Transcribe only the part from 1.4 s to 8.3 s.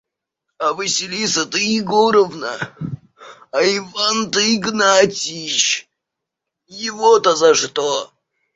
Егоровна? А Иван-то Игнатьич? Его-то за что?..